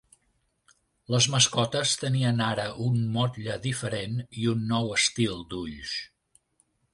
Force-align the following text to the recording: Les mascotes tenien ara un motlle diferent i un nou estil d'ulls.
Les 1.15 1.27
mascotes 1.33 1.91
tenien 2.03 2.41
ara 2.45 2.65
un 2.87 2.97
motlle 3.17 3.59
diferent 3.67 4.17
i 4.45 4.49
un 4.55 4.65
nou 4.73 4.91
estil 4.97 5.37
d'ulls. 5.53 5.95